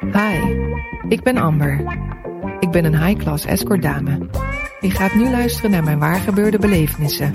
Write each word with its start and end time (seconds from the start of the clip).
Hi, 0.00 0.38
ik 1.08 1.22
ben 1.22 1.36
Amber. 1.36 1.80
Ik 2.60 2.70
ben 2.70 2.84
een 2.84 3.04
high-class 3.04 3.44
escort 3.44 3.82
dame. 3.82 4.28
Je 4.80 4.90
gaat 4.90 5.14
nu 5.14 5.30
luisteren 5.30 5.70
naar 5.70 5.84
mijn 5.84 5.98
waargebeurde 5.98 6.58
belevenissen. 6.58 7.34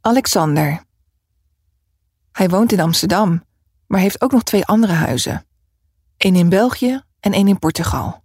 Alexander. 0.00 0.84
Hij 2.32 2.48
woont 2.48 2.72
in 2.72 2.80
Amsterdam, 2.80 3.44
maar 3.86 4.00
heeft 4.00 4.22
ook 4.22 4.32
nog 4.32 4.42
twee 4.42 4.64
andere 4.64 4.92
huizen. 4.92 5.46
Eén 6.16 6.36
in 6.36 6.48
België 6.48 7.02
en 7.20 7.32
één 7.32 7.48
in 7.48 7.58
Portugal. 7.58 8.22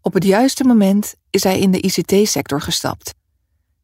Op 0.00 0.14
het 0.14 0.24
juiste 0.24 0.64
moment 0.64 1.14
is 1.30 1.42
hij 1.42 1.58
in 1.58 1.70
de 1.70 1.80
ICT-sector 1.80 2.60
gestapt. 2.60 3.14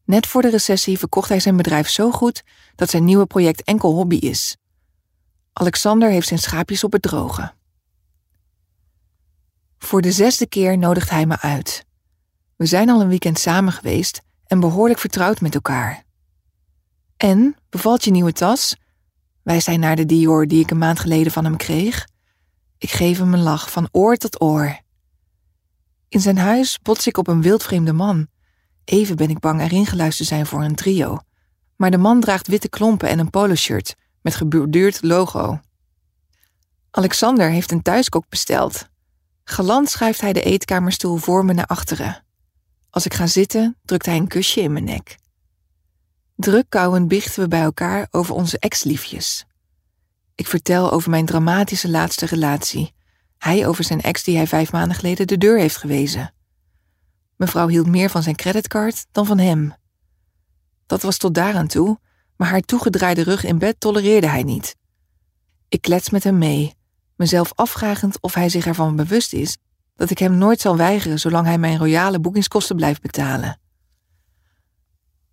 Net 0.05 0.27
voor 0.27 0.41
de 0.41 0.49
recessie 0.49 0.97
verkocht 0.97 1.29
hij 1.29 1.39
zijn 1.39 1.57
bedrijf 1.57 1.89
zo 1.89 2.11
goed 2.11 2.43
dat 2.75 2.89
zijn 2.89 3.03
nieuwe 3.03 3.25
project 3.25 3.63
enkel 3.63 3.93
hobby 3.93 4.15
is. 4.15 4.57
Alexander 5.59 6.09
heeft 6.09 6.27
zijn 6.27 6.39
schaapjes 6.39 6.83
op 6.83 6.91
het 6.91 7.01
droge. 7.01 7.53
Voor 9.77 10.01
de 10.01 10.11
zesde 10.11 10.47
keer 10.47 10.77
nodigt 10.77 11.09
hij 11.09 11.25
me 11.25 11.39
uit. 11.39 11.85
We 12.55 12.65
zijn 12.65 12.89
al 12.89 13.01
een 13.01 13.07
weekend 13.07 13.39
samen 13.39 13.73
geweest 13.73 14.21
en 14.45 14.59
behoorlijk 14.59 14.99
vertrouwd 14.99 15.41
met 15.41 15.53
elkaar. 15.55 16.03
En, 17.17 17.55
bevalt 17.69 18.03
je 18.03 18.11
nieuwe 18.11 18.33
tas? 18.33 18.75
Wij 19.43 19.59
zijn 19.59 19.79
naar 19.79 19.95
de 19.95 20.05
Dior 20.05 20.47
die 20.47 20.61
ik 20.61 20.71
een 20.71 20.77
maand 20.77 20.99
geleden 20.99 21.31
van 21.31 21.43
hem 21.43 21.57
kreeg. 21.57 22.07
Ik 22.77 22.89
geef 22.89 23.17
hem 23.17 23.33
een 23.33 23.43
lach 23.43 23.71
van 23.71 23.89
oor 23.91 24.15
tot 24.15 24.41
oor. 24.41 24.79
In 26.09 26.19
zijn 26.19 26.37
huis 26.37 26.79
bots 26.79 27.07
ik 27.07 27.17
op 27.17 27.27
een 27.27 27.41
wildvreemde 27.41 27.93
man. 27.93 28.27
Even 28.83 29.15
ben 29.15 29.29
ik 29.29 29.39
bang 29.39 29.61
erin 29.61 29.85
geluisterd 29.85 30.29
te 30.29 30.35
zijn 30.35 30.45
voor 30.45 30.63
een 30.63 30.75
trio. 30.75 31.17
Maar 31.75 31.91
de 31.91 31.97
man 31.97 32.19
draagt 32.19 32.47
witte 32.47 32.69
klompen 32.69 33.09
en 33.09 33.19
een 33.19 33.29
poloshirt 33.29 33.95
met 34.27 34.35
geborduurd 34.35 35.03
logo. 35.03 35.59
Alexander 36.91 37.49
heeft 37.49 37.71
een 37.71 37.81
thuiskok 37.81 38.29
besteld. 38.29 38.87
Galant 39.43 39.89
schuift 39.89 40.21
hij 40.21 40.33
de 40.33 40.41
eetkamerstoel 40.41 41.17
voor 41.17 41.45
me 41.45 41.53
naar 41.53 41.65
achteren. 41.65 42.23
Als 42.89 43.05
ik 43.05 43.13
ga 43.13 43.27
zitten, 43.27 43.77
drukt 43.85 44.05
hij 44.05 44.17
een 44.17 44.27
kusje 44.27 44.61
in 44.61 44.71
mijn 44.71 44.83
nek. 44.83 45.17
Druk 46.35 46.65
kauwend 46.69 47.07
biechten 47.07 47.41
we 47.41 47.47
bij 47.47 47.61
elkaar 47.61 48.07
over 48.11 48.35
onze 48.35 48.59
ex-liefjes. 48.59 49.45
Ik 50.35 50.47
vertel 50.47 50.91
over 50.91 51.09
mijn 51.09 51.25
dramatische 51.25 51.89
laatste 51.89 52.25
relatie. 52.25 52.93
Hij 53.37 53.67
over 53.67 53.83
zijn 53.83 54.01
ex 54.01 54.23
die 54.23 54.35
hij 54.35 54.47
vijf 54.47 54.71
maanden 54.71 54.97
geleden 54.97 55.27
de 55.27 55.37
deur 55.37 55.59
heeft 55.59 55.77
gewezen. 55.77 56.33
Mevrouw 57.35 57.67
hield 57.67 57.87
meer 57.87 58.09
van 58.09 58.23
zijn 58.23 58.35
creditcard 58.35 59.05
dan 59.11 59.25
van 59.25 59.37
hem. 59.37 59.73
Dat 60.85 61.01
was 61.01 61.17
tot 61.17 61.33
daaraan 61.33 61.67
toe, 61.67 61.99
maar 62.37 62.49
haar 62.49 62.61
toegedraaide 62.61 63.21
rug 63.23 63.43
in 63.43 63.57
bed 63.57 63.79
tolereerde 63.79 64.27
hij 64.27 64.43
niet. 64.43 64.75
Ik 65.69 65.81
klets 65.81 66.09
met 66.09 66.23
hem 66.23 66.37
mee, 66.37 66.75
mezelf 67.15 67.51
afvragend 67.55 68.21
of 68.21 68.33
hij 68.33 68.49
zich 68.49 68.65
ervan 68.65 68.95
bewust 68.95 69.33
is 69.33 69.57
dat 69.95 70.09
ik 70.09 70.17
hem 70.17 70.37
nooit 70.37 70.61
zal 70.61 70.77
weigeren 70.77 71.19
zolang 71.19 71.45
hij 71.45 71.57
mijn 71.57 71.77
royale 71.77 72.19
boekingskosten 72.19 72.75
blijft 72.75 73.01
betalen. 73.01 73.59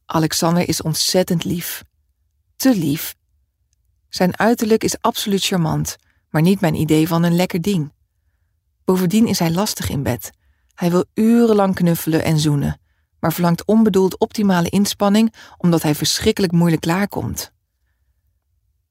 Alexander 0.07 0.69
is 0.69 0.83
ontzettend 0.83 1.45
lief. 1.45 1.85
Te 2.57 2.77
lief. 2.77 3.15
Zijn 4.09 4.39
uiterlijk 4.39 4.85
is 4.85 5.01
absoluut 5.01 5.45
charmant, 5.45 5.97
maar 6.31 6.43
niet 6.43 6.61
mijn 6.61 6.75
idee 6.75 7.09
van 7.09 7.23
een 7.23 7.37
lekker 7.37 7.61
ding. 7.61 7.93
Bovendien 8.85 9.27
is 9.27 9.39
hij 9.39 9.51
lastig 9.51 9.89
in 9.89 10.03
bed. 10.03 10.31
Hij 10.75 10.91
wil 10.91 11.05
urenlang 11.15 11.75
knuffelen 11.75 12.25
en 12.25 12.39
zoenen, 12.39 12.81
maar 13.25 13.33
verlangt 13.33 13.65
onbedoeld 13.65 14.19
optimale 14.19 14.69
inspanning 14.69 15.35
omdat 15.57 15.83
hij 15.83 15.95
verschrikkelijk 15.95 16.53
moeilijk 16.53 16.83
klaarkomt. 16.83 17.53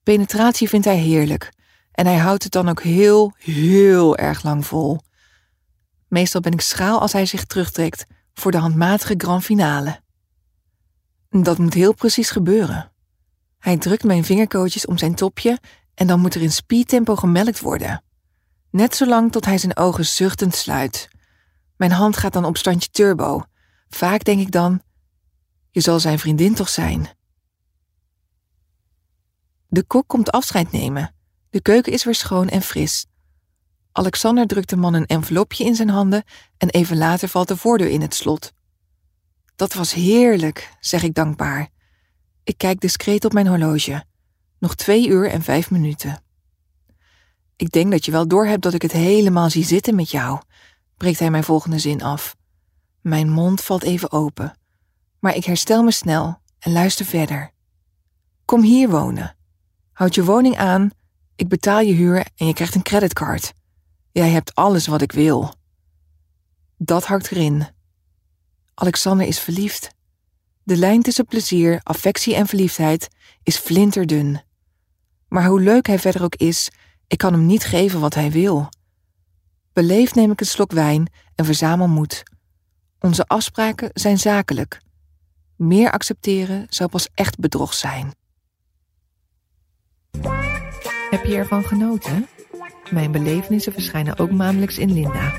Penetratie 0.04 0.70
vindt 0.70 0.86
hij 0.86 0.98
heerlijk 0.98 1.54
en 1.92 2.06
hij 2.06 2.18
houdt 2.18 2.44
het 2.44 2.52
dan 2.52 2.70
ook 2.70 2.82
heel, 2.82 3.34
heel 3.38 4.18
erg 4.18 4.44
lang 4.44 4.66
vol. 4.66 5.00
Meestal 6.08 6.42
ben 6.42 6.52
ik 6.52 6.62
schaal 6.62 7.00
als 7.00 7.14
hij 7.14 7.26
zich 7.26 7.46
terugtrekt 7.46 8.06
voor 8.34 8.52
de 8.52 8.58
handmatige 8.58 9.14
grand 9.18 9.44
finale. 9.44 10.00
Dat 11.30 11.58
moet 11.58 11.74
heel 11.74 11.94
precies 11.94 12.30
gebeuren. 12.30 12.92
Hij 13.60 13.78
drukt 13.78 14.04
mijn 14.04 14.24
vingerkootjes 14.24 14.86
om 14.86 14.98
zijn 14.98 15.16
topje 15.16 15.60
en 15.96 16.08
dan 16.08 16.20
moet 16.20 16.36
er 16.36 16.42
in 16.42 16.52
speedtempo 16.52 17.16
gemelkt 17.16 17.60
worden. 17.60 18.04
Net 18.70 18.96
zolang 18.96 19.32
tot 19.32 19.46
hij 19.46 19.58
zijn 19.58 19.78
ogen 19.78 20.06
zuchtend 20.06 20.56
sluit. 20.56 21.10
Mijn 21.76 21.92
hand 21.92 22.18
gaat 22.18 22.34
dan 22.34 22.46
op 22.46 22.58
standje 22.58 22.90
turbo. 22.90 23.44
Vaak 23.94 24.24
denk 24.24 24.40
ik 24.40 24.52
dan: 24.52 24.82
je 25.70 25.82
zal 25.82 26.00
zijn 26.00 26.20
vriendin 26.20 26.54
toch 26.54 26.70
zijn. 26.70 27.10
De 29.68 29.84
kok 29.84 30.08
komt 30.08 30.32
afscheid 30.32 30.72
nemen. 30.72 31.16
De 31.50 31.62
keuken 31.62 31.92
is 31.92 32.04
weer 32.04 32.16
schoon 32.16 32.50
en 32.50 32.62
fris. 32.62 33.06
Alexander 33.92 34.48
drukt 34.48 34.70
de 34.70 34.76
man 34.76 34.94
een 34.94 35.06
envelopje 35.06 35.66
in 35.66 35.76
zijn 35.76 35.90
handen 35.90 36.24
en 36.58 36.70
even 36.70 36.98
later 36.98 37.28
valt 37.28 37.48
de 37.48 37.58
voordeur 37.58 37.90
in 37.90 38.02
het 38.02 38.16
slot. 38.16 38.52
Dat 39.56 39.74
was 39.74 39.94
heerlijk, 39.94 40.76
zeg 40.80 41.04
ik 41.04 41.14
dankbaar. 41.14 41.70
Ik 42.44 42.58
kijk 42.58 42.80
discreet 42.80 43.26
op 43.26 43.34
mijn 43.34 43.48
horloge. 43.48 44.04
Nog 44.60 44.76
twee 44.76 45.08
uur 45.08 45.30
en 45.30 45.42
vijf 45.42 45.72
minuten. 45.72 46.24
Ik 47.56 47.72
denk 47.72 47.92
dat 47.92 48.06
je 48.06 48.12
wel 48.12 48.28
doorhebt 48.28 48.64
dat 48.64 48.74
ik 48.74 48.82
het 48.82 48.92
helemaal 48.92 49.50
zie 49.50 49.66
zitten 49.66 49.96
met 49.96 50.12
jou, 50.12 50.42
breekt 50.98 51.20
hij 51.20 51.32
mijn 51.32 51.44
volgende 51.44 51.80
zin 51.80 52.02
af. 52.04 52.36
Mijn 53.04 53.30
mond 53.30 53.62
valt 53.62 53.84
even 53.84 54.12
open, 54.12 54.58
maar 55.20 55.36
ik 55.36 55.46
herstel 55.46 55.84
me 55.84 55.92
snel 55.92 56.42
en 56.60 56.72
luister 56.72 57.06
verder. 57.06 57.52
Kom 58.46 58.62
hier 58.62 58.90
wonen. 58.90 59.36
Houd 59.92 60.16
je 60.16 60.24
woning 60.24 60.58
aan, 60.58 60.90
ik 61.36 61.48
betaal 61.48 61.80
je 61.80 61.94
huur 61.94 62.28
en 62.36 62.48
je 62.48 62.54
krijgt 62.54 62.76
een 62.76 62.82
creditcard. 62.82 63.54
Jij 64.12 64.30
hebt 64.30 64.56
alles 64.56 64.88
wat 64.88 65.02
ik 65.02 65.12
wil. 65.12 65.54
Dat 66.78 67.06
hakt 67.06 67.32
erin. 67.32 67.68
Alexander 68.74 69.28
is 69.28 69.40
verliefd. 69.40 69.90
De 70.64 70.78
lijn 70.78 71.02
tussen 71.02 71.26
plezier, 71.26 71.80
affectie 71.84 72.36
en 72.36 72.48
verliefdheid 72.48 73.08
is 73.44 73.58
flinterdun. 73.58 74.42
Maar 75.28 75.46
hoe 75.46 75.62
leuk 75.62 75.88
hij 75.88 76.00
verder 76.00 76.24
ook 76.24 76.36
is, 76.36 76.72
ik 77.08 77.18
kan 77.18 77.34
hem 77.34 77.46
niet 77.46 77.64
geven 77.64 78.00
wat 78.00 78.14
hij 78.14 78.32
wil. 78.32 78.70
Beleefd 79.74 80.16
neem 80.16 80.32
ik 80.32 80.40
een 80.40 80.46
slok 80.46 80.72
wijn 80.72 81.12
en 81.36 81.46
verzamel 81.46 81.88
moed. 81.88 82.24
Onze 83.06 83.28
afspraken 83.28 83.90
zijn 83.94 84.18
zakelijk. 84.18 84.82
Meer 85.56 85.92
accepteren 85.92 86.66
zou 86.70 86.90
pas 86.90 87.10
echt 87.14 87.40
bedrog 87.40 87.74
zijn. 87.74 88.14
Heb 91.10 91.26
je 91.26 91.36
ervan 91.36 91.64
genoten? 91.64 92.28
Mijn 92.90 93.12
belevenissen 93.12 93.74
verschijnen 93.74 94.18
ook 94.18 94.32
maandelijks 94.32 94.78
in 94.78 94.94
Linda. 94.94 95.32